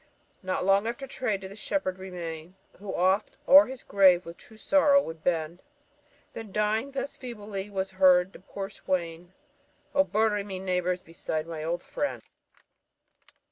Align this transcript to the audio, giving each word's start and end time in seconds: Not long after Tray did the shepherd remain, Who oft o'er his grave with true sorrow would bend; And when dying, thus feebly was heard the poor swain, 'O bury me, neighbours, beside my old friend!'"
Not 0.41 0.65
long 0.65 0.87
after 0.87 1.05
Tray 1.05 1.37
did 1.37 1.51
the 1.51 1.55
shepherd 1.55 1.99
remain, 1.99 2.55
Who 2.79 2.91
oft 2.95 3.37
o'er 3.47 3.67
his 3.67 3.83
grave 3.83 4.25
with 4.25 4.35
true 4.37 4.57
sorrow 4.57 4.99
would 4.99 5.23
bend; 5.23 5.61
And 6.33 6.45
when 6.47 6.51
dying, 6.51 6.91
thus 6.93 7.15
feebly 7.15 7.69
was 7.69 7.91
heard 7.91 8.33
the 8.33 8.39
poor 8.39 8.71
swain, 8.71 9.33
'O 9.93 10.03
bury 10.03 10.43
me, 10.43 10.57
neighbours, 10.57 11.01
beside 11.01 11.45
my 11.45 11.63
old 11.63 11.83
friend!'" 11.83 12.23